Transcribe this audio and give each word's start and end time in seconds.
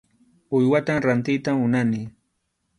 Uywatam 0.55 0.97
rantiyta 1.05 1.51
munani. 1.59 2.01